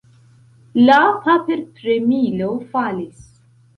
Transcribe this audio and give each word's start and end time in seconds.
La 0.87 0.95
paperpremilo 1.27 2.51
falis. 2.73 3.29